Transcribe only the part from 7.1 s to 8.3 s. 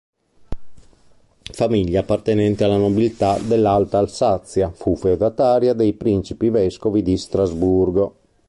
Strasburgo.